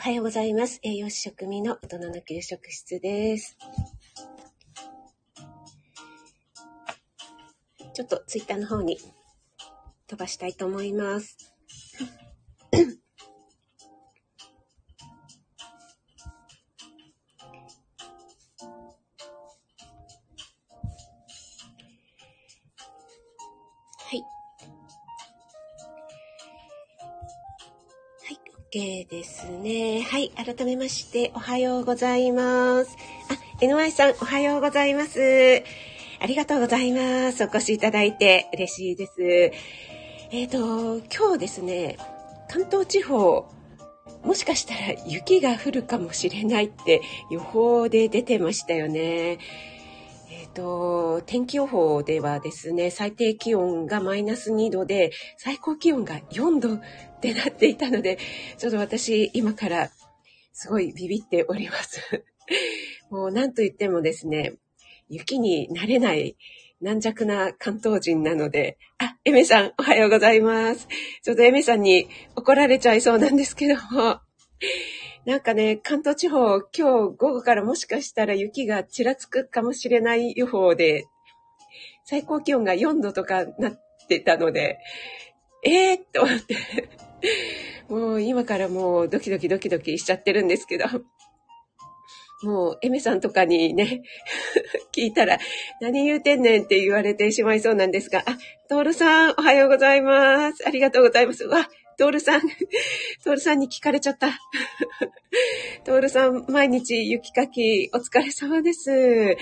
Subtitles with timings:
[0.00, 0.80] おはようございます。
[0.82, 3.58] 栄養士食味の大人の給食室です。
[7.92, 8.96] ちょっとツイッターの方に
[10.06, 11.49] 飛ばしたいと思います。
[30.56, 32.96] 改めまして、おはようございます。
[33.28, 35.62] あ、NY さん、おはようございます。
[36.18, 37.44] ありがとうございます。
[37.44, 39.12] お越しいただいて嬉しいです。
[40.32, 41.98] えっ、と、今日ですね、
[42.48, 43.48] 関東地方、
[44.24, 49.38] もしかしたら雪が降るかもしれないって予報で出てましたよね。
[50.32, 56.80] えっ、と、天気予報ではですね、最低気温がマイナス2度で、最高気温が4度っ
[57.20, 58.18] てなっていたので、
[58.58, 59.90] ちょっと私、今から
[60.52, 62.24] すごいビビっております。
[63.10, 64.54] もう何と言ってもですね、
[65.08, 66.36] 雪に慣れない
[66.80, 70.88] 軟弱な関東人なので、あ、エメさん、おはようございます。
[71.22, 74.20] ちょっとエメさんに怒られちゃいそうなんですけども、
[75.26, 81.04] なんかね、関東地方、今日午後からもしかしたら雪がちらつくかもしれない予報で、
[82.04, 84.78] 最高気温が4度とかなってたので、
[85.62, 86.56] えー、っと思って、
[87.88, 90.86] もう今からもうドキドキドキドキしちゃってるんですけど、
[92.42, 94.02] もうエメさんとかにね、
[94.96, 95.38] 聞いたら、
[95.80, 100.66] 何言うてんねんって言われてしまいそうなんですが、あ、トールさん、おはようございます。
[100.66, 101.44] ありがとうございます。
[101.44, 101.68] わ、
[101.98, 102.40] トールさん、
[103.24, 104.30] トールさんに聞かれちゃった。
[105.84, 109.36] トールさん、毎日雪かきお疲れ様です。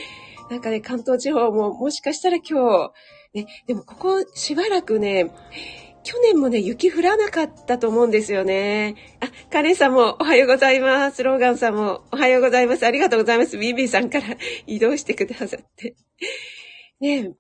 [0.51, 2.93] なんかね、関東地方ももしかしたら今
[3.33, 5.31] 日、ね、でもここしばらくね、
[6.05, 8.97] 去年もね、雪降らなかったと思うんですよね。
[9.21, 11.23] あ、カレンさんもおはようございます。
[11.23, 12.87] ローガンさんもおはようございます。
[12.87, 13.59] ありがとうございます。
[13.59, 14.27] ビビーさんから
[14.67, 15.97] 移動してくださって。
[17.01, 17.33] ねえ、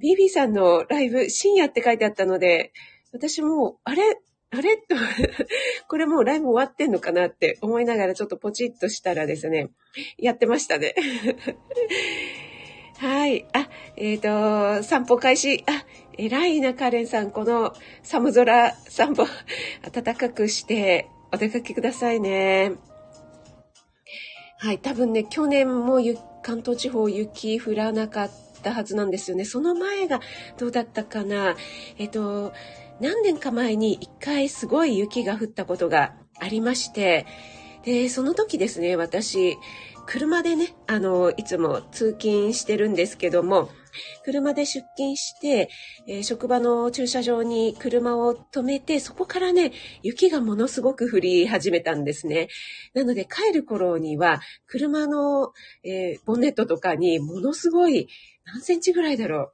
[0.00, 2.72] ビビーさんのライブ深夜って書いてあったので、
[3.12, 4.02] 私も、あれ
[4.50, 4.76] あれ？
[4.76, 4.94] と、
[5.88, 9.70] これもうライブ終わってんのかなって思いながらちょっとポチッとしたらですね、
[10.18, 10.94] やってましたね。
[12.98, 13.46] はい。
[13.52, 15.62] あ、えっ、と、散歩開始。
[15.66, 15.84] あ、
[16.18, 17.30] 偉いな、カレンさん。
[17.30, 19.26] この寒空散歩、
[19.92, 22.72] 暖かくしてお出かけくださいね。
[24.58, 24.78] はい。
[24.78, 25.98] 多分ね、去年も
[26.42, 28.30] 関東地方雪降らなかっ
[28.62, 29.44] たはずなんですよね。
[29.44, 30.20] その前が
[30.56, 31.56] どうだったかな。
[31.98, 32.52] えっ、と、
[33.00, 37.26] 何年か前に一回すごい雪が降ったことがありまして、
[37.84, 39.58] で、その時ですね、私、
[40.06, 43.68] 車でね、あの、いつも通勤してるんですけども、
[44.24, 45.68] 車で出勤して、
[46.06, 52.48] えー職場の駐車場に車を止めて、そこからね、雪がものすごく降り始めたんですね。
[52.94, 55.52] なので帰る頃には、車の、
[55.84, 58.08] えーボンネットとかにものすごい、
[58.44, 59.52] 何センチぐらいだろう。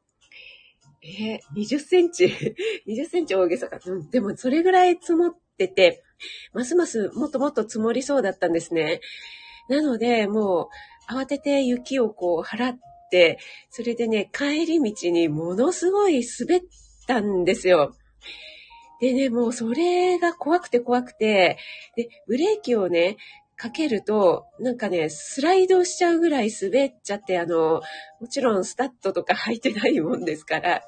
[1.03, 2.27] えー20センチ
[2.87, 3.79] ?20 センチ大げさか。
[3.85, 6.03] うん、でもそれぐらい積もってて、
[6.53, 9.01] ますますもっともっと積もりそうだったんですね。
[9.69, 10.71] なので、も
[11.11, 12.79] う、慌てて雪をこう払っ、
[13.71, 16.63] それでね、帰り道にものすごい滑っ
[17.07, 17.95] たんですよ。
[19.01, 21.59] でね、もうそれが怖くて怖くて、
[21.97, 23.17] で、ブレーキをね、
[23.57, 27.81] かけると、なんかね、スライドしちゃうぐらい滑っちゃって、あの、
[28.21, 30.83] もちろんスタッドとか履いてないもんですから、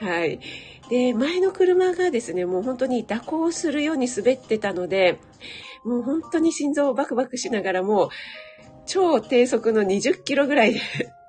[0.00, 0.40] はい。
[0.88, 5.18] で、前の車がですね、もう本当に蛇行するように滑ってたので、
[5.84, 8.08] もう本当に心臓をバクバクしながらもう、
[8.86, 10.80] 超低速の20キロぐらいで、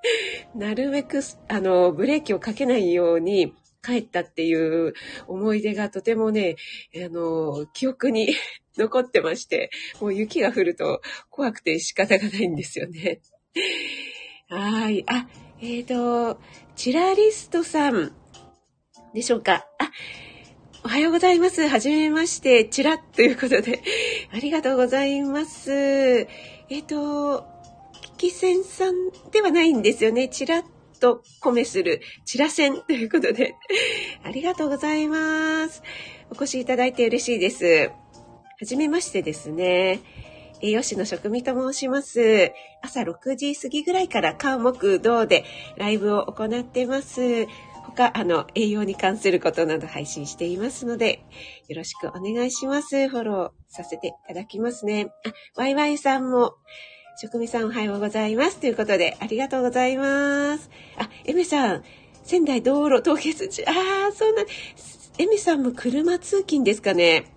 [0.55, 4.93] なるべく、あの、ブレーキをかけないように帰ったっていう
[5.27, 6.55] 思い出がとてもね、
[6.95, 8.35] あの、記憶に
[8.77, 9.69] 残ってまして、
[10.01, 13.21] もう雪が降ると怖くて仕方がないんですよね。
[14.49, 15.03] はい。
[15.07, 15.27] あ、
[15.61, 16.39] えっ、と、
[16.75, 18.13] チラリストさん
[19.13, 19.65] でしょうか。
[19.79, 19.91] あ、
[20.83, 21.68] おはようございます。
[21.68, 23.81] はじめまして、チラということで、
[24.31, 26.27] ありがとうございます。
[26.69, 27.45] えっ、と、
[28.01, 28.95] キキセンさん
[29.31, 30.27] ではないんですよね。
[30.27, 30.63] チラッ
[31.00, 33.56] とコメする、チラセンということで、
[34.23, 35.83] ありがとうございます。
[36.31, 37.91] お越しいただいて嬉しいです。
[38.57, 40.00] はじめましてですね。
[40.62, 42.51] 栄養士の職味と申します。
[42.81, 45.44] 朝6時過ぎぐらいから川木道で
[45.77, 47.45] ライブを行ってます。
[47.95, 51.25] 他、あの、栄養に関することなど配信していますので、
[51.68, 53.07] よろしくお願いします。
[53.07, 55.07] フォローさせていただきますね。
[55.25, 56.56] あ、ワイワイさんも、
[57.18, 58.59] 職味さんおはようございます。
[58.59, 60.69] ということで、ありがとうございます。
[60.97, 61.83] あ、エメさん、
[62.24, 63.71] 仙台道路凍結中、あ
[64.09, 64.45] あ、そうなん、
[65.18, 67.31] エメさんも車通勤ですかね。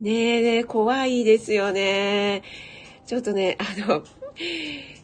[0.00, 2.42] ねえ、怖いですよね。
[3.06, 4.04] ちょっとね、あの、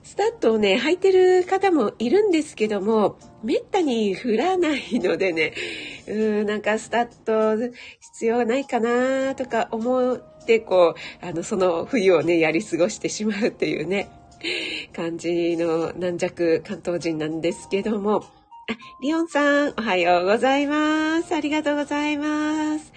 [0.04, 5.52] スタッドをね、履いてる方もいるんですけども、めったに降らないのでね、
[6.06, 14.10] うーん、なんかスタッド必要ないかなとか思って、こう、あの、その冬をね、やり過ごしてしまうっていうね、
[14.94, 18.24] 感じの軟弱関東人なんですけども、
[18.70, 21.34] あ、リオンさん、おはようございます。
[21.34, 22.92] ありがとうございます。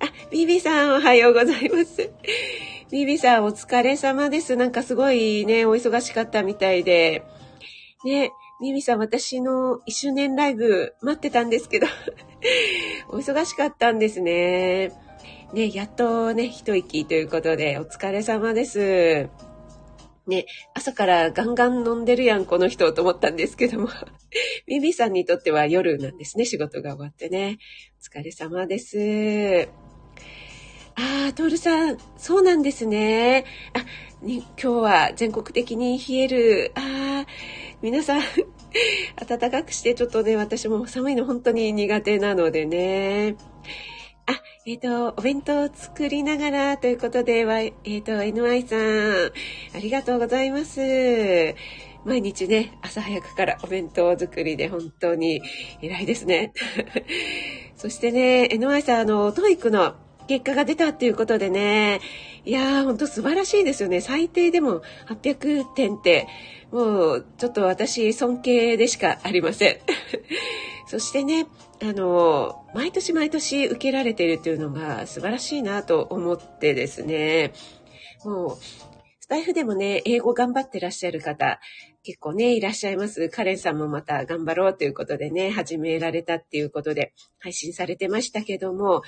[0.00, 2.10] あ、ビビさん、おはようございます。
[2.90, 4.56] ビビさん、お疲れ様です。
[4.56, 7.22] なんかすごいね、お忙しかったみたいで。
[8.04, 11.86] ね、ビビさん、私の一周年ライブ待ってたんですけど
[13.08, 14.92] お忙しかったんですね。
[15.54, 19.28] ね、やっとね、一息ということで、お疲れ様です。
[20.26, 23.88] ね、朝からガンガン飲んでるやん、この人と思ったんですけども。
[24.66, 27.58] ビビさんにとっては夜なんですね、仕事が終わってね。
[27.98, 29.68] お疲れ様です。
[30.96, 33.46] ああ、トールさん、そうなんですね。
[33.72, 33.84] あ、
[34.22, 36.72] 今日は全国的に冷える。
[36.74, 38.22] ああ、皆さん、
[39.26, 43.36] 暖かくしてちょっとね、私も寒いの本当に苦手なのでね。
[44.26, 49.32] あ、えっ、ー、と、お弁当を作りながらということで、えっ、ー、と、NY さん、
[49.74, 50.78] ありがとうございます。
[52.04, 55.40] 毎日ね、朝早くからお弁当作りで本当に
[55.80, 56.52] 偉いですね。
[57.76, 59.94] そしてね、NY さん、あの、 TOEIC の
[60.28, 62.00] 結果が出たっていうことでね、
[62.44, 64.00] いやー、ほんと素晴らしいですよね。
[64.00, 66.26] 最低でも800点って、
[66.72, 69.78] もう、ちょっと私、尊敬でしかありません。
[70.86, 71.46] そしてね、
[71.82, 77.52] あの、毎年毎年受けられているっていうのが素晴らしいなと思ってですね、
[78.24, 78.58] もう、
[79.20, 81.60] スタエフでもね、英語頑張ってらっしゃる方、
[82.02, 83.28] 結構ね、いらっしゃいます。
[83.28, 89.02] カレンさんもまた頑張ろうということでね、始められたっていうことで配信されてましたけども、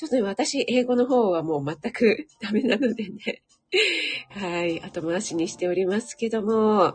[0.00, 3.42] ちょっとね、私、英語の方はもう全く ダメなのでね、
[4.30, 6.94] はい、後回しにしておりますけども、あ、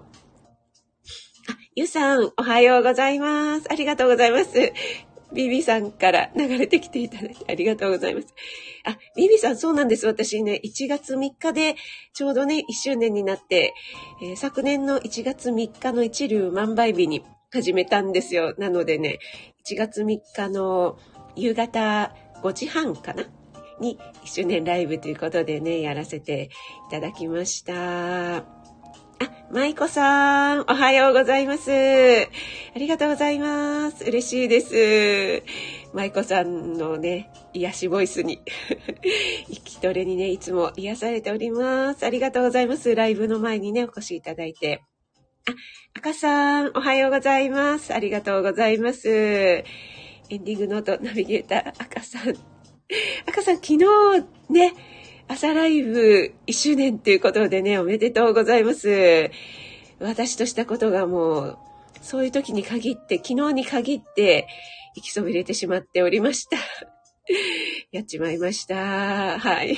[1.76, 3.72] ゆさん、おはようございます。
[3.72, 4.74] ありがとうございます。
[5.32, 8.34] ビビさんから流れてきていただいてありがとうございます。
[8.86, 10.08] あ、ビビさん、そうなんです。
[10.08, 11.76] 私ね、1月3日で
[12.12, 13.76] ちょうどね、1周年になって、
[14.24, 17.22] えー、昨年の1月3日の一流万倍日に
[17.52, 18.56] 始めたんですよ。
[18.58, 19.20] なのでね、
[19.64, 20.98] 1月3日の
[21.36, 23.26] 夕方5時半かな？
[23.80, 26.50] に1周年ライブということでね、やらせて
[26.88, 28.38] いただきました。
[28.38, 28.44] あ、
[29.52, 31.72] 舞子さん、おはようございます。
[31.72, 32.28] あ
[32.78, 34.04] りがとうございます。
[34.04, 35.44] 嬉しいです。
[35.94, 38.42] 舞子さんのね、癒しボイスに、
[39.48, 42.06] 生きトレにね、いつも癒されております。
[42.06, 42.96] ありがとうございます。
[42.96, 44.82] ライブの前にね、お越しいただいて。
[45.48, 45.54] あ、
[45.94, 47.94] 赤さん、おはようございます。
[47.94, 49.64] ありがとうございます。
[50.30, 52.30] エンディングノートナビゲーター、赤さん。
[53.28, 53.80] 赤さん、昨日
[54.50, 54.74] ね、
[55.28, 59.30] 朝ライブ1周年ということでね、おめでとうございます。
[60.00, 61.58] 私としたことがもう、
[62.02, 64.48] そういう時に限って、昨日に限って、
[64.96, 66.58] 行きそびれてしまっておりました。
[67.92, 69.40] やっちまいました。
[69.40, 69.78] はい。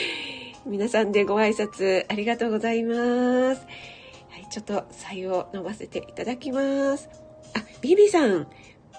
[0.66, 3.66] 皆さんでご挨拶ありがとうございます。
[4.30, 7.08] はい、ちょっと採用伸ばせていただきます。
[7.54, 8.48] あ、ビビさん、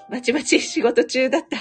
[0.09, 1.57] バチバチ仕事中だった。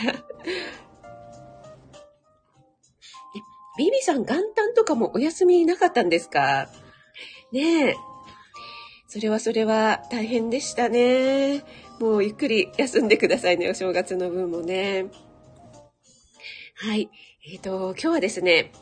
[3.77, 6.69] ビビさん元旦とかもお休みなかったんですか？
[7.51, 7.95] ねえ。
[9.09, 11.63] それはそれは大変でしたね。
[11.99, 15.07] もうゆっくり休んでくださいね、お正月の分もね。
[16.77, 17.11] はい。
[17.47, 18.73] えっ、ー、と、今日はですね、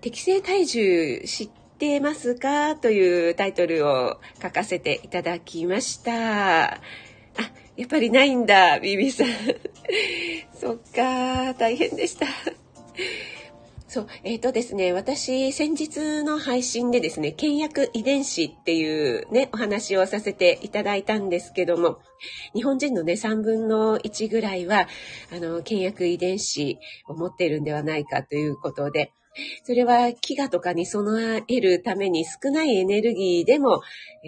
[0.00, 2.76] 適正体重知ってますか？
[2.76, 6.80] というタイトルを書かせていただきました。
[7.76, 9.28] やっぱりないんだ、ビビさん。
[10.58, 12.26] そっか、大変でした。
[13.86, 21.98] そう、えっ、ー、とですね、私、先日の配信でですね、倹約遺伝子っていうね、お話をさせていただいたんですけども、
[22.54, 24.88] 日本人のね、3分の1ぐらいは、
[25.32, 29.12] あの、倹約遺伝子を持っているんではないかということで、
[29.64, 33.82] それは飢餓とかに備えるために少ないエネルギーでも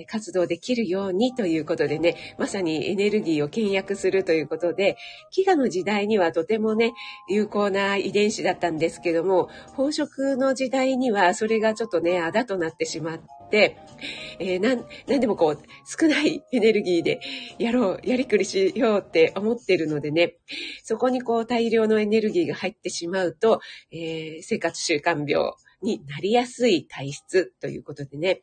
[0.07, 4.97] 活動できるようにということでね、まさにエネルギーを倹約するということで、
[5.37, 6.93] 飢餓の時代にはとてもね、
[7.29, 17.21] 有効な遺伝子だったんですけども、飽食の時代にはそれがちょっとね、あだとなってしまって、えー、なん、なんでもこう、少ないエネルギーで
[17.59, 20.37] やろう、やりくりしようって思ってるのでね、
[20.85, 25.53] そこにこう大量のエネルギーが入ってしまうと、えー、生活習慣病
[25.83, 28.43] になりやすい体質ということでね、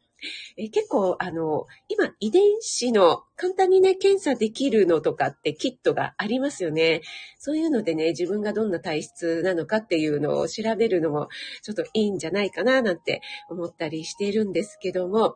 [0.58, 7.02] え結構、あの、今、遺伝子の簡単にね、検査できるのとかってキットがありますよね。
[7.38, 11.30] そういうのでね、自分がどんな体質なのかっていうのを調べるのも
[11.62, 15.36] ちょっといいんじゃないかななんて思ったりしているんですけども、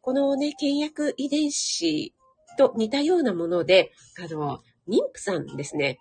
[0.00, 2.12] このね、契約遺伝子
[2.58, 5.98] と似たようなもので、あの、妊婦さんですね。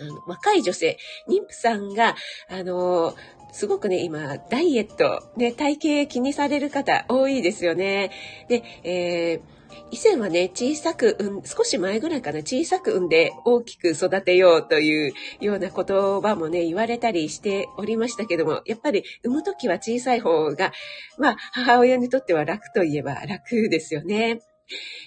[0.00, 2.16] あの、若い女性、妊婦さんが、
[2.48, 3.14] あの、
[3.52, 8.10] すごくね、今、ダイエット、ね、体型気にされる方多いですよね。
[8.48, 9.60] で、えー
[9.92, 20.72] 以前はね、小さく、うん、少し前ぐらいかな、小さく産んで大きく育てようというような言葉もね、言われたりしておりましたけども、やっぱり産むときは小さい方が、
[21.18, 24.40] まあ、母親にとっては楽といえば楽ですよね。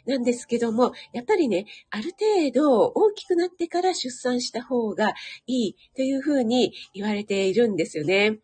[0.05, 5.13] なんですけども、やっぱりね、ある程度大きくなってから出産した方が
[5.47, 8.39] いいというふうに言われているんですよね。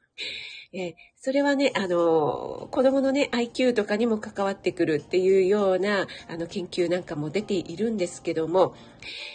[0.71, 8.73] えそれはね、あの、子供のね、IQ とかにも関わってくるっていうような、あの、研究なんかも出ているんですけども、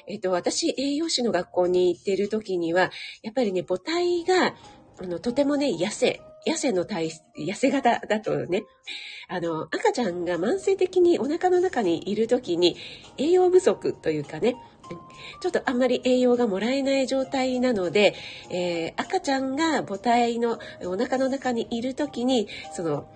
[0.06, 2.90] えっと、私、栄養士の学校に行ってる時には、
[3.22, 4.54] やっぱりね、母体が、
[4.98, 8.64] あの、とてもね、痩せ、痩せの体質、痩せ型だとね、
[9.28, 12.76] あの、赤ちゃんが慢性的にお腹の中にいる時に
[13.16, 14.56] 栄養不足というかね、
[15.40, 18.14] ちょっとあんまり栄養がもらえない状態なので、
[18.50, 23.06] えー、赤ちゃんが母体のお腹の中にいる時に、その、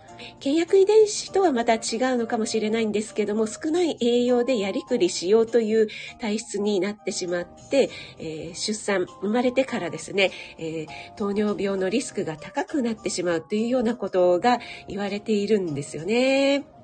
[0.40, 1.80] 契約遺伝子とはまた違う
[2.16, 14.58] のかもしれないんですけども、少ない栄養でやりくりしようという体質になってしまって、えー、出産、生まれてからですね、えー、糖尿病のリスクが高くなってしまうというようなことが
[14.88, 16.77] 言われているんですよね。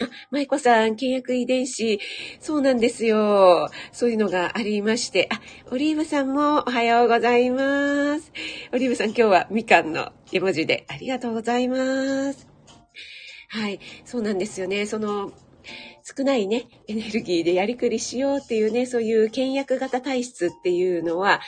[0.00, 1.98] あ、 舞子さん、契約遺伝子、
[2.40, 3.68] そうなんですよ。
[3.92, 5.40] そういうのがありまして、あ、
[5.72, 8.32] オリーブさんもおはようございます。
[8.72, 12.46] オリーブさん、今日はみかんの絵文字でありがとうございます。
[13.48, 14.86] はい、そうなんですよね。
[14.86, 15.32] その、
[16.16, 21.42] 少ないね、エネルギーでやりくりしようっていうね、そういう倹約型体質っていうのは、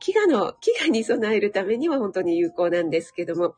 [0.00, 3.56] 飢餓の、飢餓に備えるためには本当に有効なんですけども、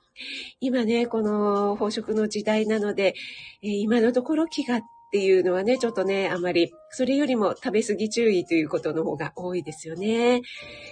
[0.60, 3.14] 今ね、この飽食の時代なので、
[3.62, 4.82] え今のところ飢餓っ
[5.12, 10.40] ていうのはね、ちょっとね、あまり、それよりも食べ過ぎ注意ということの方が多いですよね。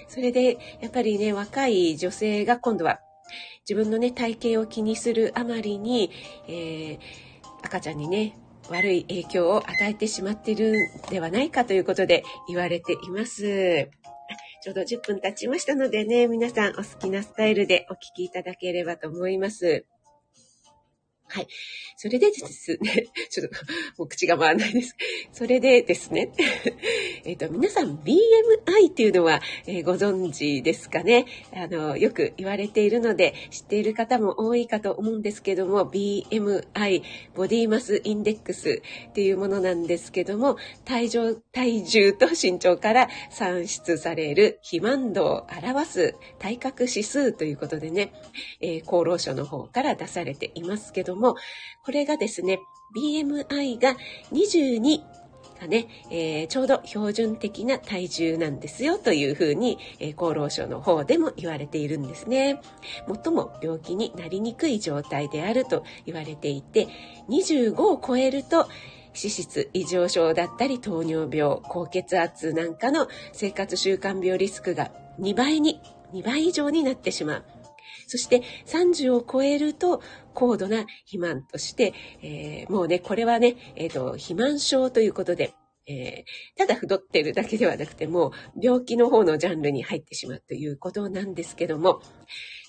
[0.09, 3.01] それで、やっぱりね、若い女性が今度は
[3.69, 6.11] 自分のね、体型を気にするあまりに、
[6.49, 6.99] えー、
[7.63, 8.37] 赤ちゃんにね、
[8.71, 13.89] 悪い影響を与えてしまっているんではないかということで言われています。
[14.63, 19.85] ちょうど10分経ちましたのでね、皆さんお好きなスタイルでお聞きいただければと思います。
[21.35, 21.49] はい。
[21.97, 23.55] それでですね、 ちょっと、
[23.99, 24.97] もう口が回らないです。
[25.33, 26.31] それでですね、
[27.27, 31.27] えっと、皆さん BMI っていうのは、えー、ご存知ですかね？
[31.53, 37.03] あの、よく言われているので、知っている方も多いかと思うんですけども、BMI、
[37.35, 48.13] ボディマスインデックスっていうものなんですけども、体重、体重と身長から算出される肥満度を表す体格指数ということでね、
[48.61, 51.37] えー、厚労省の方から出されていますけども、も、
[51.85, 52.61] これがですね、
[52.95, 53.97] BMI が
[54.33, 55.03] 22
[55.61, 62.61] がね、えー、ちょうど標準的な体重なんですよというふうに、えー、厚労省の方でも言われているんですね。
[63.23, 66.89] 最も病気になりにくい状態であると言われていて、
[67.29, 68.69] 25を超えると
[69.17, 74.91] 脂質異常症だったり糖尿病、高血圧なんかの生活習慣病リスクが
[75.21, 75.81] 2倍に、
[76.13, 77.45] 2倍以上になってしまう。
[78.07, 80.01] そして30を超えると
[80.35, 85.55] 高度な肥満として、えー、もうね、これはね、えっ、ー、と、肥満症ということで、
[85.87, 92.01] えー、ただ太ってるだけではなくても、病気の方のジャンルに入ってしまうということなんですけども、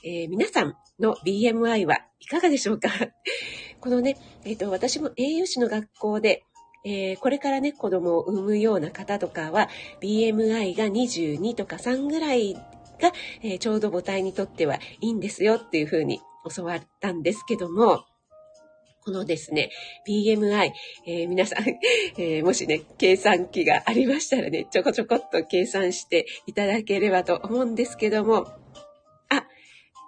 [0.04, 2.90] えー、皆さんの BMI はいかがでしょうか？
[3.80, 6.44] このね、えっ、ー、と、私も栄養士の学校で、
[6.84, 9.70] えー、これからね、子供を産むような方とかは、
[10.02, 12.56] BMI が22とか3ぐらい
[13.00, 13.12] が、
[13.42, 16.22] えー、ちょうど母体にとってはいいんですよっていうふうに
[16.56, 18.06] 教わったんですけども、
[19.06, 19.70] このですね、
[20.08, 20.72] BMI、
[21.06, 21.64] えー、皆さん、
[22.18, 28.48] えー、もしね、計算機がありましたらね、ちょこちょこっと計算していただければと思うんですけども、
[29.30, 29.46] あ、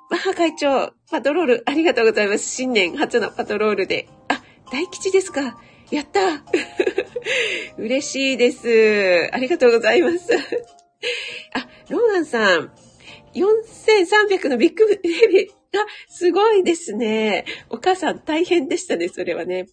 [0.09, 2.49] マハ会長、パトロールありがとうございます。
[2.49, 4.07] 新年初のパトロールで。
[4.29, 5.61] あ、大吉ですか。
[5.91, 6.43] やった
[7.77, 9.29] 嬉しいです。
[9.31, 10.27] ありがとうございます。
[11.89, 12.71] ローガンさん、
[13.33, 17.45] 4300のビッグヘビあ、すごいですね。
[17.69, 19.67] お母さん大変でしたね、それはね。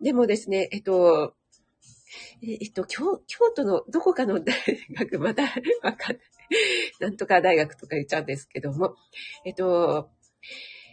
[0.00, 1.34] でもですね、えっと、
[2.42, 4.54] えっと、京京都のどこかの 大
[4.92, 5.42] 学、また
[5.82, 6.24] わかんない。
[7.00, 8.96] なんとか大学とか言っちゃうんですけども、
[9.46, 10.10] えっと、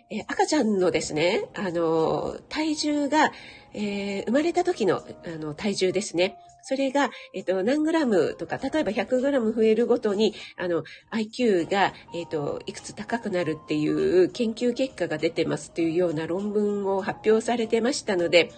[0.09, 3.31] え赤ちゃんのですね、あの、体重が、
[3.73, 6.37] えー、生まれた時のあの体重ですね。
[6.69, 18.51] それが、えっ、と、何グラムとか、例えば100グラム増えるごとに、あの、IQ が、えっ、と、いくつ高くなるっていう研究結果が出てますっていうような論文を発表されてましたので、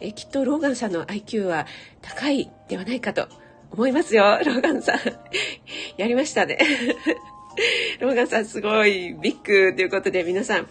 [0.00, 1.66] えきっとローガンさんの IQ は
[2.00, 3.28] 高いではないかと
[3.70, 4.96] 思いますよ、 ローガンさん。
[5.98, 6.56] やりましたね。
[8.00, 10.68] ローガンさんすごいビッグということで皆さん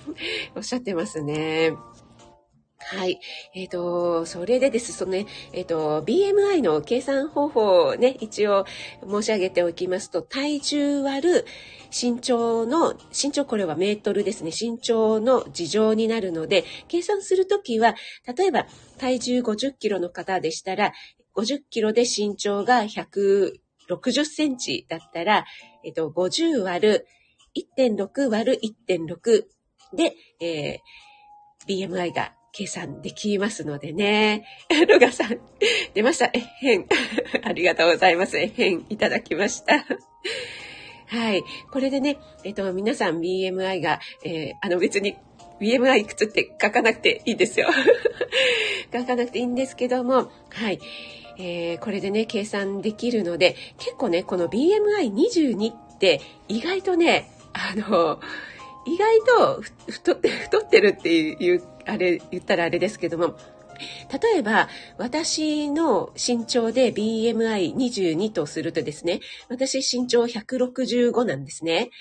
[0.56, 1.74] おっしゃってますね。
[2.82, 3.20] はい。
[3.54, 4.94] えっ、ー、と、それでです。
[4.94, 8.66] そのね、えっ、ー、と、BMI の計算方法をね、一応
[9.08, 11.46] 申し上げておきますと、体重割る
[11.92, 14.52] 身長の、身長これはメートルですね。
[14.60, 17.96] 身長の事情になるので、計算するときは、
[18.38, 18.66] 例えば
[18.98, 20.94] 体重50キロの方でしたら、
[21.36, 25.46] 50キロで身長が160センチだったら、
[25.84, 27.08] えっ、ー、と、50割る
[27.78, 29.46] 1.6割る1.6
[29.96, 34.44] で、えー、BMI が計算できますのでね。
[34.90, 35.40] ロガさん、
[35.94, 36.26] 出ました。
[36.26, 36.86] えへん。
[37.42, 38.38] ありがとうございます。
[38.38, 39.86] えへんいただきました。
[41.08, 41.42] はい。
[41.72, 45.16] これでね、えっと、皆さん BMI が、えー、あの別に
[45.62, 47.70] BMI いくつって書かなくていいですよ。
[48.92, 50.80] 書かなくていいんですけども、はい。
[51.38, 58.20] えー、これでね、計算できるので、結構ね、この BMI22 って意外とね、あの、
[58.86, 63.36] 意外と太って、太ってるっていう、あれ、言ったらあれですけども、
[64.12, 64.68] 例えば、
[64.98, 71.92] 私の身長で BMI22 とするとですね、私身長165なんですね。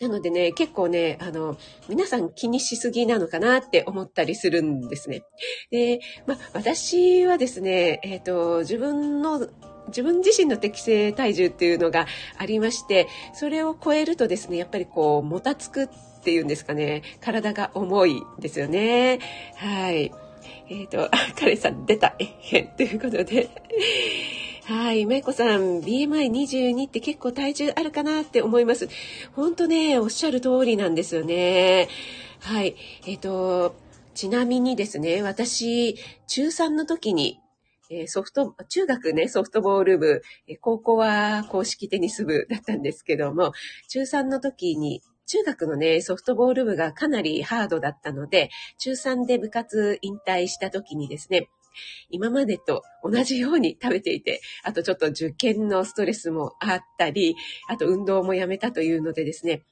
[0.00, 1.56] なのでね、結構ね、あの、
[1.88, 5.22] 皆さん気にしすぎなのかなって思ったりするんですね。
[5.70, 9.48] で、ま、私はですね、えっ、ー、と、自分の
[9.88, 12.06] 自分自身の適正体重っていうのが
[12.38, 15.88] ありまして、それを超えるとですね、やっぱりこう、もたつくっ
[16.24, 19.18] ていうんですかね、体が重いですよね。
[19.56, 20.12] はい。
[20.72, 23.50] えっ、ー、と、 カレさん出た、え、ということで。
[24.64, 25.04] はい。
[25.04, 28.88] まいこさん、BMI22 って結構体重あるかなって思います。
[29.34, 31.88] ほんとね、おっしゃる通りなんですよね。
[32.40, 32.74] はい。
[33.06, 33.74] えっ、ー、と、
[34.14, 37.38] ちなみにですね、私、中3の時に、
[37.90, 43.52] えソフト、中学ね、ソフトボール部、え高校は公式テニス部だったんですけども、
[43.88, 45.02] 中3の時に
[45.32, 51.48] 中学のね、ソフトボール部がかなりハードだったので、中3で部活引退した時にですね、
[52.10, 57.34] 今までと同じように食べていて、あとちょっと受験のストレスもあったり、
[57.66, 59.62] あと運動もやめたというのでですね、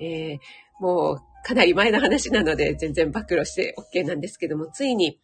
[0.00, 0.38] えー、
[0.80, 5.20] もうかなり前の話なので全然暴露して OK なんですけども、ついに、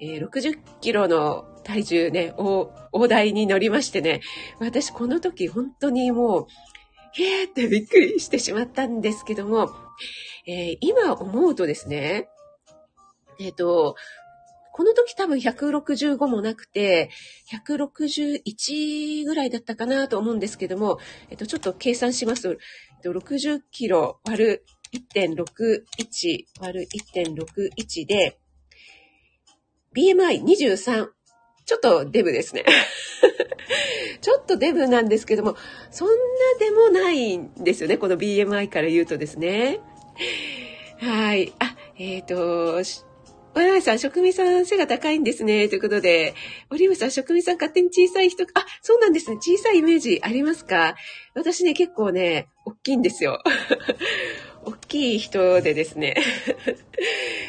[0.00, 2.70] えー、60キロの体重ね、大
[3.06, 4.22] 台に乗りましてね、
[4.60, 6.46] 私この時本当にもう
[7.18, 9.70] へーってびっくりしてしまったんですけども、
[10.46, 12.28] えー、今思うとですね、
[13.38, 13.96] えっ、ー、と、
[14.72, 17.10] この時多分165もなくて、
[17.50, 20.98] 161ぐらいだったかなと思うんですけども、
[21.30, 22.56] えっと、ちょっと計算します、えっ
[23.02, 24.64] と、60キロ割る
[25.14, 28.38] 1.61割る1.61で、
[29.96, 31.08] BMI23。
[31.64, 32.64] ちょっとデブですね。
[34.26, 35.54] ちょっとデブなんですけども、
[35.92, 36.14] そんな
[36.58, 37.96] でもないんですよね。
[37.96, 39.78] この BMI から言うとですね。
[41.00, 41.52] はい。
[41.60, 42.82] あ、えっ、ー、と、
[43.54, 45.68] おやさん、職味さん背が高いんですね。
[45.68, 46.34] ということで、
[46.70, 49.36] オリーブさん、職味さん勝手に小さい人、あ、そうなんですね。
[49.36, 50.96] 小さいイメージありますか？
[51.34, 53.40] 私ね、結構ね、大きいんですよ。
[54.66, 56.16] 大きい人でですね。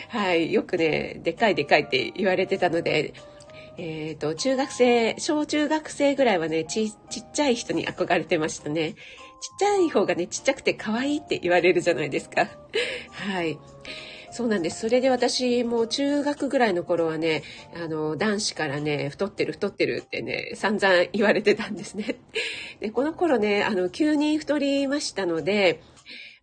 [0.10, 0.54] はい。
[0.54, 3.16] よくね、でかいでかいって言われてたので、
[3.78, 8.94] えっ、ー、と、中学生、小中学生ぐらいはね、ち、ちっちゃい人に憧れてましたね。
[8.94, 8.98] ちっ
[9.60, 12.48] ちゃい方がね、ちっちゃくて可愛いって言われるじゃないですか。
[13.12, 13.60] はい。
[14.32, 14.82] そうなんです。
[14.82, 17.44] それで私も中学ぐらいの頃はね、
[17.76, 22.20] あの、男子からね、太ってる太ってるってね、散々言われてたんですね。
[22.82, 25.82] で、この頃ね、あの、急に太りましたので、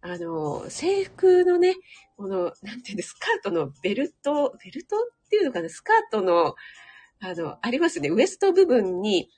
[0.00, 1.74] あの、制服のね、
[2.16, 6.54] この、なんていうんですか、スカートのベルト、ベルトっていうのかな、スカートの、
[7.24, 8.10] あの、ありますね。
[8.10, 9.30] ウエスト部分に、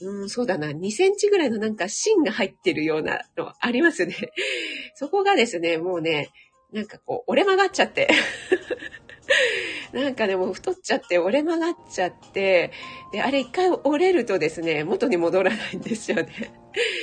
[0.00, 4.16] うん、そうだな、2センチぐらいのなんか芯が入ってるようなのありますね。
[4.96, 6.30] そこがですね、もうね、
[6.72, 8.08] なんかこう、折れ曲がっちゃって。
[9.92, 12.72] なんかね、もう太っちゃって折れ曲がっちゃって、
[13.12, 16.54] で、あれ一回折れるとですね、元に戻らないんですよね。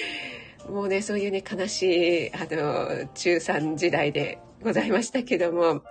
[0.67, 1.83] もうね、そういうね、悲し
[2.27, 5.83] い、あの、中3時代でございましたけども、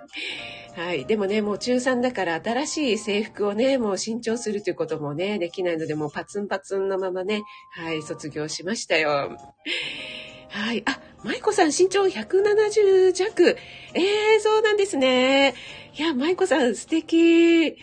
[0.79, 1.07] はい。
[1.07, 9.37] でもね、もう中3だから新しい制服をね、もう新調するということもね、できないので、もうパツンパツンのままね、はい、卒業しましたよ。
[10.51, 10.85] はい。
[10.87, 13.57] あ、舞子さん身長170弱。
[13.95, 15.55] ええー、そうなんですね。
[15.99, 17.73] いや、舞子さん素敵。
[17.73, 17.77] ち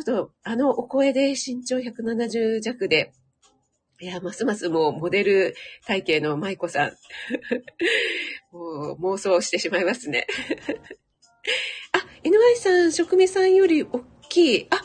[0.00, 3.14] ょっと、あのお声で身長170弱で、
[3.98, 5.54] いや、ますますもうモデル
[5.86, 6.92] 体型の舞子さん。
[8.52, 10.26] もう妄想してしまいますね。
[11.92, 14.66] あ、NY さん、職味さんより大きい。
[14.70, 14.76] あ、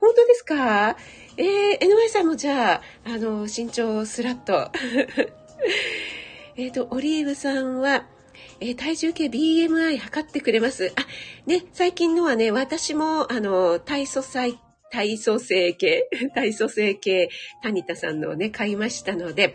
[0.00, 0.96] 本当ですか？
[1.36, 4.70] えー、NY さんもじゃあ、あの、身長スラッと。
[6.56, 8.06] えっと、オリーブさんは、
[8.60, 10.92] えー、体重計 BMI 測ってくれます。
[10.96, 11.06] あ、
[11.46, 14.58] ね、最近のはね、私も、あの、体組細
[14.90, 17.28] 体組成系、体組成系、
[17.62, 19.54] 谷田さんのね、買いましたので、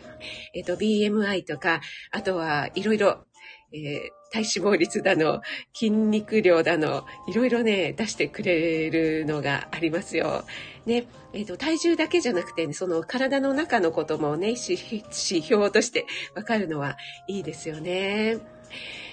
[0.54, 3.26] えっ、と、BMI とか、あとはいろいろ、
[3.74, 5.42] えー体脂肪率だの、
[5.74, 10.44] 筋肉量だの、いろいろね、出してくれるのがありますよ。
[10.88, 18.40] ね、えっ、ー、と、体重だけじゃなくて、ね、その体の中のこともね、指標としてわかるのはいいですよね。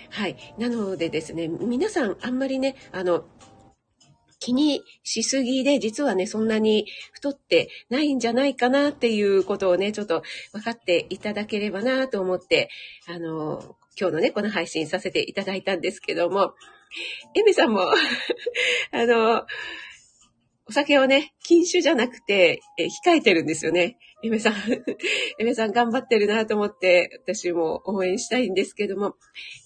[0.09, 0.37] はい。
[0.57, 3.25] なのでですね、皆さんあんまりね、あの、
[4.39, 12.71] 気にしすぎで、実はね、そんなに太ってないんじゃないかなっていうことをね、ちょっと分かっていただければなと思って、
[13.07, 16.55] あの、今日のね、この配信させていただいたんですけども、
[17.35, 17.83] エミさんも
[18.93, 19.47] あの、
[20.71, 23.99] お酒をね、禁酒じゃなくて、え控えてるんですよね。
[24.23, 24.55] エメさん、
[25.39, 29.17] エメさん頑張ってるなと思って、私も応援したいんですけども、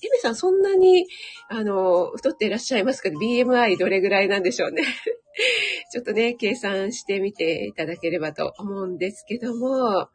[0.02, 1.06] エメさんそんなに、
[1.48, 4.82] あの、太っていらっしゃいますか ?BMI どれぐらいなんでしょうね。
[5.92, 10.08] ちょっとね、計算してみていただければと思うんですけども、は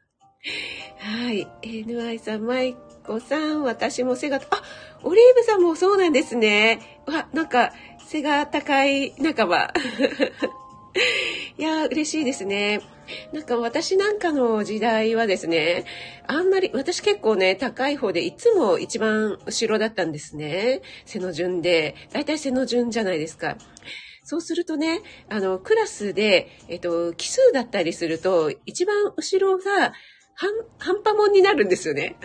[1.32, 1.46] い。
[1.62, 2.76] NY さん、マイ
[3.10, 4.62] コさん、私も背が、あ、
[5.02, 7.02] オリーブさんもそうなんですね。
[7.08, 7.74] わ、なんか、
[8.06, 9.74] 背が高い仲間。
[11.58, 12.82] いや嬉しいですね。
[13.34, 15.86] なんか私なんかの時代はですね、
[16.28, 20.84] あんまり、私結構ね、高い方でいつも一番後ろだったんですね。
[21.06, 21.96] 背の順で。
[22.14, 23.58] だいたい背の順じゃないですか。
[24.24, 29.94] そうするとね、あの、クラスで、えっと、奇数だったりすると、一番後ろが、
[30.40, 30.50] 半、
[30.80, 32.16] 半端もんになるんですよね。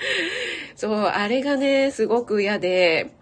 [0.76, 3.12] そう、あれがね、すごく嫌で、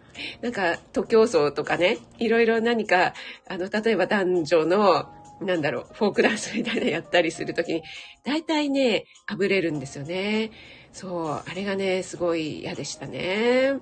[0.42, 3.14] なんか、徒競走とかね、いろいろ何か、
[3.46, 5.08] あの、例えば男女の、
[5.40, 7.84] なんだろう、フォークダンスみたいなやったりするときに、
[8.24, 10.50] 大体ね、あぶれるんですよね。
[10.92, 13.74] そう、あれがね、すごい嫌でしたね。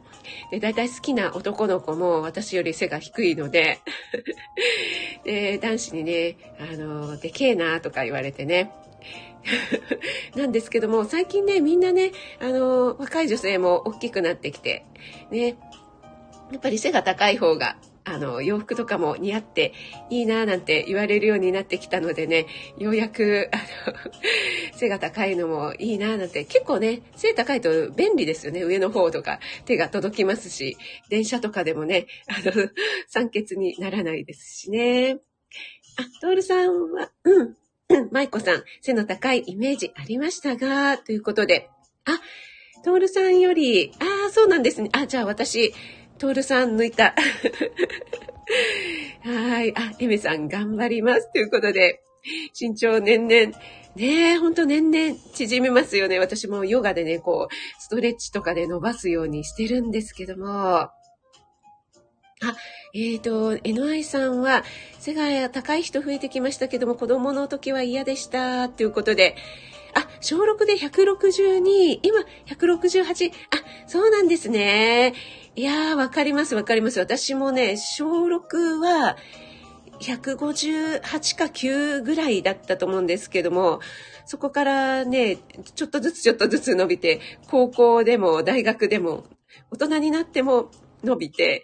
[0.50, 3.78] で、大体好きな男の子も私より背が低いので、
[5.24, 8.70] で、男子にね、あの、でけえなとか言われてね、
[10.36, 14.84] なんですけども、最近ね、みんなね、あの、若い女性も大きくなってきて、
[15.30, 15.56] ね、
[16.52, 19.72] やっぱり背が高い方が、あの、洋服とかも似合って
[20.10, 23.56] いいななんて言われるようになってきたのでね、ようやく、あ
[23.90, 23.96] の、
[24.76, 28.62] 背が高いのもいいななんて、結構ね、背高いと便利ですよね。
[28.62, 30.76] 上の方とか手が届きますし、
[31.10, 32.52] 電車とかでもね、あの、
[33.08, 35.18] 酸欠にならないですしね。
[35.96, 37.56] あ、トールさんは、うん、
[38.10, 41.68] 舞子さん、背の高いイメージありましたが、ということで。
[42.04, 42.20] あ、
[42.84, 44.90] トールさんより、ああ、そうなんですね。
[44.92, 45.72] あ、じゃあ私、
[46.18, 47.14] トールさん抜いた。
[49.22, 49.72] はい。
[49.76, 51.32] あ、エメさん頑張ります。
[51.32, 52.02] ということで、
[52.58, 53.56] 身長年々、
[53.94, 56.18] ねえ、ほんと年々縮めますよね。
[56.18, 60.88] 私もヨガでね、こう、ストレッチとかで伸ばすようにしてるんですけども、
[62.42, 62.56] あ、
[62.92, 64.64] えっ、ー、と、NI さんは、
[64.98, 69.36] 背が高い人増えてきましたけども、子供の時は嫌でした、ということで、
[69.94, 73.32] あ、小6で162、今168、あ、
[73.86, 75.14] そうなんですね。
[75.54, 76.98] いやー、わかります、わかります。
[76.98, 79.16] 私もね、小6は、
[80.00, 83.80] 158か9ぐらいだったと思うんですけども、
[84.26, 85.38] そこからね、
[85.76, 89.24] ちょっとずつちょっとずつ伸びて、高校でも大学でも、
[89.70, 90.70] 大人になっても
[91.04, 91.62] 伸びて、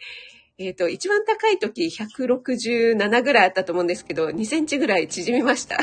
[0.59, 5.79] えっ、ー、と、一番高い時167ぐらいあったと思うんですけど、2センチぐらい縮みました。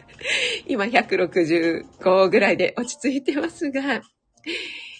[0.68, 4.02] 今165ぐらいで落ち着いてますが、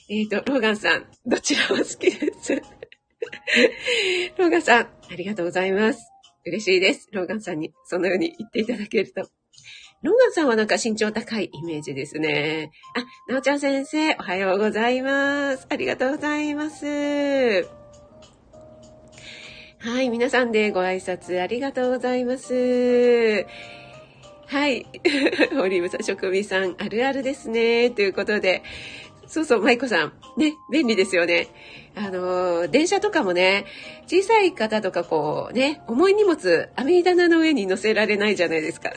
[0.08, 2.54] えっ、ー、と、ローガンさん、どちらも好きです。
[4.38, 6.00] ローガンさん、ありがとうございます。
[6.46, 7.08] 嬉しいです。
[7.12, 9.28] ローガンさんにそのように言っていただけると。
[10.02, 12.72] ローガンさんはなんか身長高いイメージですね。
[12.94, 15.66] あ、なおちゃん先生、おはようございます。
[15.68, 17.81] ありがとうございます。
[19.84, 23.46] はい、皆さんでご挨拶ありがとうございます。
[24.46, 24.86] はい。
[25.60, 27.90] オリーブさん、職人さん、あるあるですね。
[27.90, 28.62] ということで、
[29.26, 30.12] そうそう、舞子さん。
[30.36, 31.48] ね、便利ですよね。
[31.96, 33.64] あの、電車とかもね、
[34.06, 38.92] 小さい方とかこうね、重い荷物、網棚の上に乗せられないじゃないですか。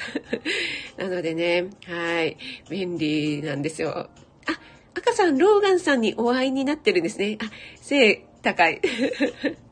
[0.97, 2.37] なのでね、はい、
[2.69, 3.89] 便利なんですよ。
[3.97, 4.07] あ、
[4.93, 7.39] 赤さん、ローガンさんにお会いになってるんですね。
[7.41, 7.45] あ、
[7.81, 8.79] 背高い。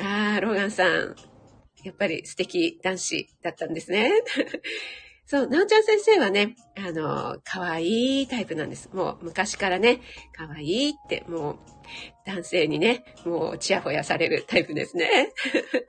[0.00, 1.16] ああ、ローガンさん。
[1.84, 4.10] やっぱり素敵男子だったんですね。
[5.24, 8.90] そう、なおちゃん先生はね、あの、可愛いタイプなんです。
[8.92, 10.00] もう昔からね、
[10.32, 11.58] 可愛いって、もう、
[12.24, 15.32] 男性にね、もう、ちやほやされるタイプですね。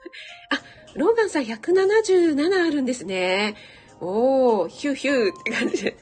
[0.50, 0.62] あ、
[0.96, 3.56] ローガンさん177あるんですね。
[4.00, 5.98] おー、ヒューヒューって感じで。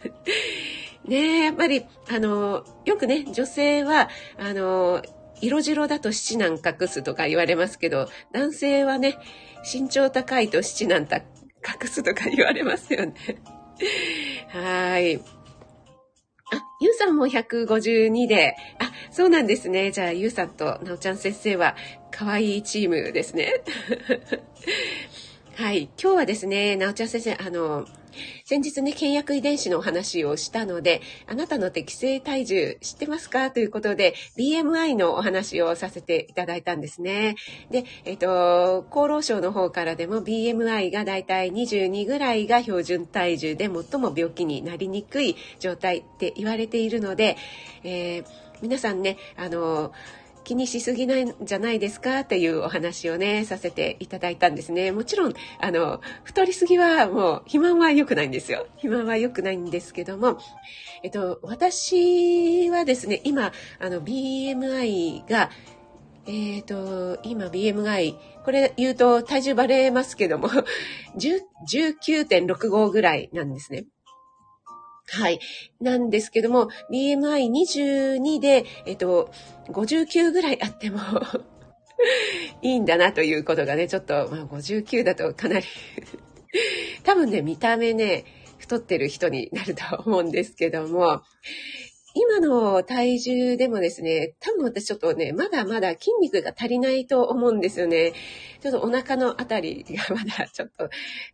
[1.05, 5.01] ねえ、やっぱり、あの、よくね、女性は、あの、
[5.41, 9.17] 色白だと七男隠すとか言われますけど、男性はね、
[9.71, 11.23] 身長高いと七男
[11.81, 13.13] 隠すとか言われますよね。
[14.49, 15.15] はい。
[15.17, 19.91] あ、ゆうさんも152で、あ、そうなんですね。
[19.91, 21.75] じゃあ、ゆうさんとなおちゃん先生は、
[22.11, 23.63] 可愛いチームですね。
[25.55, 25.89] はい。
[26.01, 27.87] 今日はですね、なおちゃん先生、あの、
[28.45, 33.51] 先日ね、倹約遺伝子のお話をしたので、あなたの適正体重知ってますか？
[33.51, 37.36] ということで、BMI のお話をさせていただいたんですね。
[37.71, 47.38] で、えっ、と、厚労省の方からでも BMI がだいたい22ぐらいが標準体重で最も病気になりにくい状態って言われているので、
[47.84, 48.25] えー、
[48.62, 49.91] 皆さんね、あの、
[50.45, 54.93] 気にしすぎないんじゃないですかっていうお話をね、させていただいたんですね。
[54.93, 58.67] もちろん、あの、太りすぎはもう、肥満は良くないんですよ。
[58.75, 60.38] 肥満は良くないんですけども、
[61.03, 65.49] えっと、私はですね、今、あの、BMI が、
[66.27, 70.49] えっ、ー、と、今 BMI、これ言うと体重バレますけども、
[71.17, 73.86] 19.65ぐらいなんですね。
[75.07, 75.39] はい。
[75.79, 79.31] なんですけども、BMI22 で、えっと、
[79.69, 80.99] 59ぐらいあっても
[82.61, 85.65] いいんだなということがね、ちょっと、まあ、59だとかなり
[87.03, 88.25] 多分ね、見た目ね、
[88.57, 91.21] 太ってる人になると思うんですけども、
[92.15, 98.13] 今の体重でもですね、多分私ちょっとね、まだまだ筋肉が足りないと思うんですよね。
[98.61, 100.89] ちょっとお腹のあたりがまだちょっと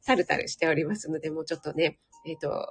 [0.06, 2.68] タルタルしておりますので、もうちょっとね、えっ、ー、と、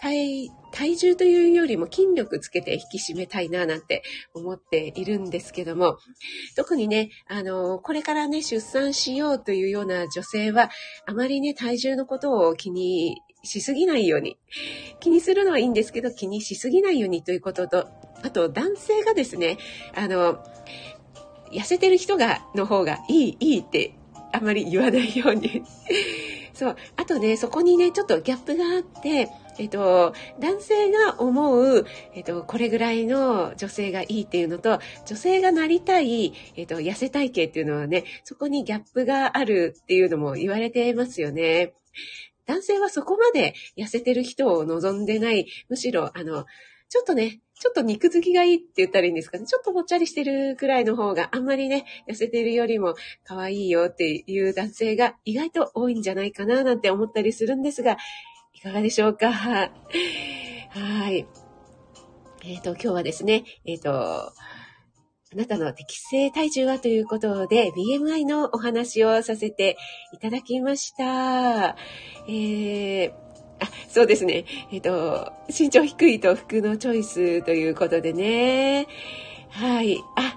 [0.00, 4.02] 体、体重というよりも筋力つけて引き締めたいななんて
[4.34, 5.98] 思っているんですけども、
[6.56, 10.70] 特にね、あの、これからね、出産しようというような女性は、
[11.06, 14.38] あまりね、体重のことを気にしすぎないように。
[15.00, 17.88] 気にするのはいいんですけど、気にしすぎないようにということと、
[18.22, 19.58] あと男性がですね、
[19.94, 20.42] あの、
[21.52, 23.94] 痩せてる人が、の方がいい、いいって
[24.32, 25.62] あまり言わないように。
[26.54, 26.76] そう。
[26.96, 41.74] あとね、そこにね、ちょっとギャップがあって、えっと、男性が思う、えっと、これぐらいの女性がいいっていうのと、女性がなりたい、えっと、痩せ体型っていうのはね、そこにギャップがあるっていうのも言われてますよね。
[42.46, 45.46] 男性はそこまで痩せてる人を望んでない。
[45.68, 46.46] むしろ、あの、
[46.88, 49.46] ちょっとね、ちょっと肉付きがいいって言ったらいいんですかね。
[49.46, 57.96] ちょっとぽっちゃりしてるくらいの方があんまりね、痩せてるよりも可愛いよっていう男性が意外と多いんじゃないかななんて思ったりするんですが、
[58.54, 59.30] いかがでしょうか？
[59.32, 59.70] は
[61.10, 61.26] い。
[62.44, 64.32] えっ、ー、と、今日はですね、えっ、ー、と、あ
[65.36, 69.76] なたの適正体重はということで、BMI のお話をさせて
[70.12, 71.76] いただきました。
[72.28, 73.23] えー、
[73.60, 74.44] あ、そうですね。
[74.72, 78.86] えっ、と、身長低いと服のチョイスということでね。
[79.50, 79.98] はい。
[80.16, 80.34] あ、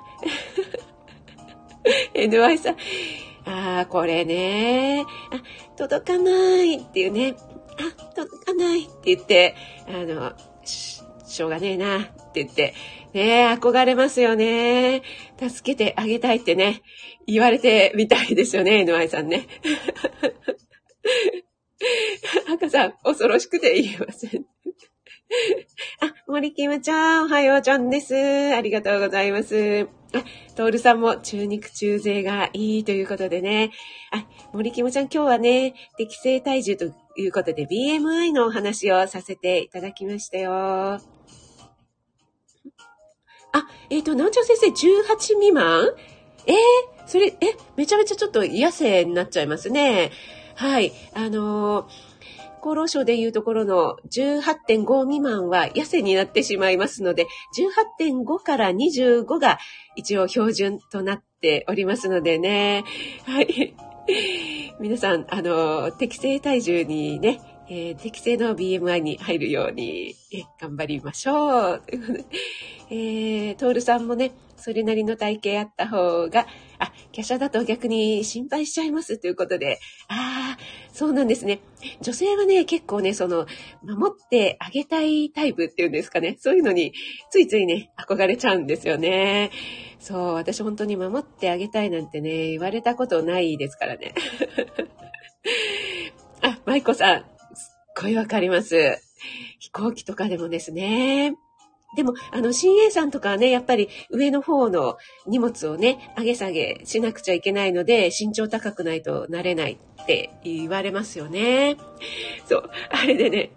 [2.14, 2.78] NY さん。
[3.50, 5.06] あこれね。
[5.32, 5.42] あ、
[5.78, 6.32] 届かな
[6.64, 7.36] いっていうね。
[7.80, 9.56] あ、届かないって言って、
[9.88, 12.02] あの、しょうがねえなっ
[12.32, 12.74] て言って、
[13.14, 15.02] ね憧れますよね。
[15.40, 16.82] 助けてあげたいってね、
[17.26, 19.48] 言われてみたいですよね、NY さんね。
[22.54, 24.46] 赤さん、恐ろしくて言えません。
[26.02, 28.16] あ、森キムちゃん、おはようちゃんです。
[28.16, 29.88] ありがとうございます。
[30.14, 30.24] あ、
[30.56, 33.72] トールさんも中肉中背がいいということでね。
[34.12, 36.86] あ、森キムちゃん、今日はね、適正体重と
[37.18, 40.52] いうことで BMI のお話をさせていただきましたよ。
[40.54, 41.02] あ、
[43.90, 45.94] えっ、ー、と、南條先生、18未満？
[46.46, 46.56] えー、
[47.08, 50.12] それ、え、めちゃめちゃちょっと痩せになっちゃいますね。
[50.58, 50.92] はい。
[51.14, 57.28] あのー、厚省でいうところの18.5未満は痩せになってしまいますので、
[58.00, 59.60] 18.5から25が
[59.96, 62.86] 一応標準となっておりますのでね。
[63.26, 63.76] はい。
[64.80, 71.84] 皆さん、あの、適正体重にね、えー、適正の BMI に入るように、え頑張りましょう。
[72.90, 76.48] えー、トールさんもね、それなりの体型あった方が、
[76.80, 80.58] あ、華奢だと逆に心配しちゃいますということで、ああ、
[80.94, 81.60] そうなんですね。
[82.02, 83.46] 女性はね、結構ね、その、
[83.84, 86.38] 守ってあげたいタイプっていうんですかね。
[86.40, 86.94] そういうのに、
[87.30, 89.52] ついついね、憧れちゃうんですよね。
[90.00, 94.14] そう、私本当に守ってあげたいなんてね、言われたことないですからね。
[96.42, 97.37] あ、舞子さん、
[98.00, 99.02] ごいわかります。
[99.60, 101.36] 飛行機とかでもですね。
[101.96, 111.78] でも、あの、CA さんとかはね、やっぱり上の方の荷物をね、上げ下げしなくちゃいけないので、身長高くないとなれないって言われますよね。
[112.48, 112.70] そう。
[112.92, 113.52] あれでね、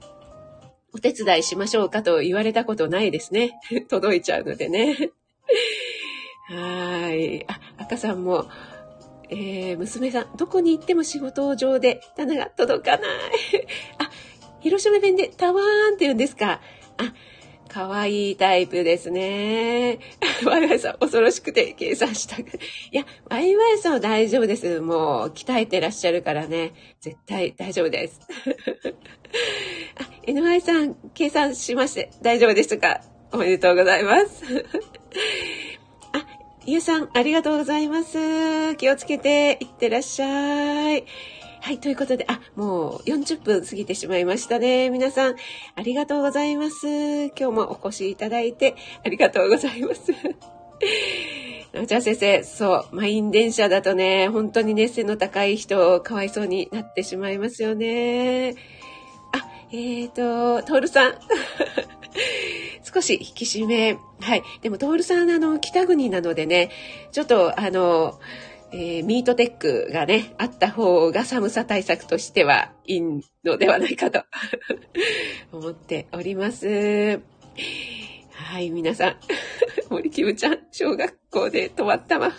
[0.95, 3.53] お手伝いしましょうかと言われたことないですね。
[3.89, 5.11] 届いちゃうのでね。
[6.49, 7.45] はい。
[7.47, 8.49] あ、赤さんも、
[9.29, 13.11] えー、娘さん、どこに行っても仕事上で棚が届かない。
[13.99, 14.11] あ、
[14.61, 16.61] 広島弁でタワーンって言うんですか？
[16.99, 17.15] あ、
[17.69, 19.99] かわいいタイプですね。
[20.45, 22.43] ワイワイさん、恐ろしくて計算したく
[22.91, 24.81] いや、ワイワイさんは大丈夫です。
[24.81, 26.73] もう、鍛えてらっしゃるからね。
[27.01, 28.21] 絶対大丈夫です。
[29.99, 33.01] あ、NY さん、計算しまして、大丈夫ですか？
[33.33, 34.43] おめでとうございます。
[36.13, 36.27] あ、
[36.67, 38.75] ゆうさん、ありがとうございます。
[38.77, 41.05] 気をつけていってらっしゃい。
[41.63, 44.89] はい、ということで、あ、もう40分過ぎてしまいましたね。
[44.89, 45.37] 皆さん、
[45.77, 46.87] ありがとうございます。
[47.27, 50.11] 今日もお越しいただいて、ありがとうございます。
[51.75, 58.55] なおちゃん先生、そう、満員電車だとね、本当にね、背の高い人、かわいそうになってしまいますよね。
[59.33, 61.15] あ、え、ー、と、トールさん。
[62.83, 63.99] 少し引き締め。
[64.21, 64.43] はい。
[64.63, 66.71] でも、トールさん、あの、北国なのでね、
[67.13, 68.19] ちょっと、あの、
[68.73, 73.01] えー、ミートテックがね、あった方が寒さ対策としてはいい
[73.45, 74.23] のではないかと
[75.53, 77.21] 思っております。
[78.33, 79.17] はい、皆さん。
[79.91, 82.35] 森キムちゃん、小学校で止まったまま。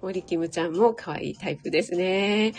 [0.00, 2.54] 森キムちゃんも可愛いタイプですね。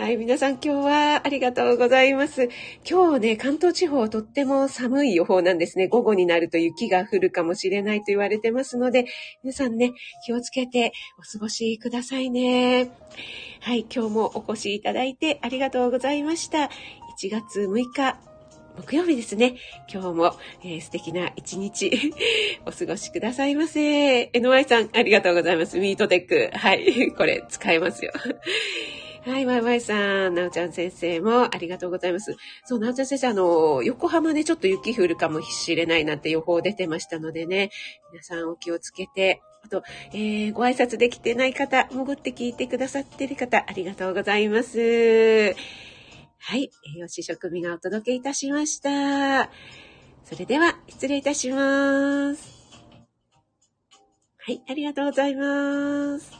[0.00, 2.48] はい、皆さん今日はありがとうございます。
[2.90, 5.88] 今日ね、関東地方とっても寒い予報なんですね。
[5.88, 9.04] 午後になると雪が降るかもしれないと言われてますので、
[9.42, 9.92] 皆さんね、
[10.24, 12.90] 気をつけてお過ごしくださいね。
[13.60, 16.70] はい、今日もお越しいただいてありがとうございました。
[17.18, 18.16] 1月6日、
[18.78, 19.56] 木曜日ですね。
[19.92, 20.34] 今日も、
[20.64, 22.14] えー、素敵な一日
[22.64, 24.30] お過ごしくださいませ。
[24.32, 25.78] NY さん、ありがとうございます。
[25.78, 26.56] ミートテック。
[26.56, 27.12] はい。
[27.12, 28.12] これ使えますよ。
[29.22, 32.36] はい、ワイワイさん、なおちゃん先生もありがとうございます。
[32.64, 37.70] そう、なおちゃん先生、あの、横浜でちょっと雪降るかもしれないなんて予報出てましたのでね、
[38.12, 39.82] 皆さんお気をつけて、あと、
[40.14, 45.54] えー、ご挨拶できてない方、潜って聞いてくださってる方、ありがとうございます。
[46.38, 49.50] はい、栄養士食味がお届けいたしました。
[50.24, 52.60] それでは、失礼いたします。
[54.38, 56.39] はい、ありがとうございます。